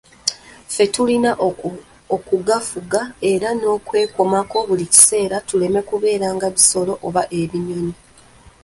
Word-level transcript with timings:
Ffe 0.69 0.85
tulina 0.93 1.31
okugafuga 2.15 3.01
era 3.31 3.49
n'okwekomako 3.59 4.57
buli 4.67 4.85
kiseera 4.93 5.37
tuleme 5.47 5.81
kubeera 5.89 6.27
nga 6.35 6.47
bisolo 6.55 6.93
oba 7.07 7.23
ebinyonyi. 7.41 7.95